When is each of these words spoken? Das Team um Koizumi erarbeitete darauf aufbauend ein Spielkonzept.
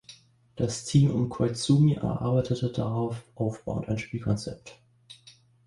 Das 0.55 0.85
Team 0.85 1.11
um 1.11 1.29
Koizumi 1.29 1.93
erarbeitete 1.93 2.71
darauf 2.71 3.23
aufbauend 3.35 3.87
ein 3.87 3.99
Spielkonzept. 3.99 4.79